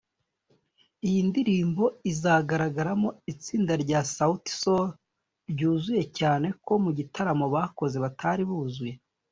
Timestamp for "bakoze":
7.55-7.97